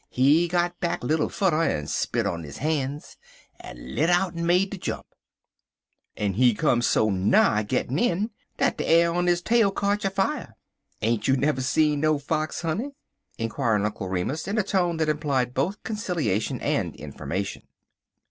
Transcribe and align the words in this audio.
He 0.09 0.47
got 0.47 0.79
back 0.79 1.03
little 1.03 1.29
fudder, 1.29 1.61
en 1.61 1.85
spit 1.85 2.25
on 2.25 2.41
his 2.41 2.57
han's, 2.57 3.17
en 3.59 3.93
lit 3.93 4.09
out 4.09 4.35
en 4.35 4.47
made 4.47 4.71
de 4.71 4.77
jump, 4.79 5.05
en 6.17 6.33
he 6.33 6.55
come 6.55 6.81
so 6.81 7.11
nigh 7.11 7.61
gittin' 7.61 7.99
in 7.99 8.31
dat 8.57 8.77
de 8.79 8.83
een' 9.03 9.27
er 9.27 9.29
his 9.29 9.43
tail 9.43 9.71
kotch 9.71 10.03
afier. 10.03 10.53
Ain't 11.03 11.27
you 11.27 11.37
never 11.37 11.61
see 11.61 11.95
no 11.95 12.17
fox, 12.17 12.63
honey?" 12.63 12.95
inquired 13.37 13.85
Uncle 13.85 14.09
Remus, 14.09 14.47
in 14.47 14.57
a 14.57 14.63
tone 14.63 14.97
that 14.97 15.07
implied 15.07 15.53
both 15.53 15.83
conciliation 15.83 16.59
and 16.61 16.95
information. 16.95 17.61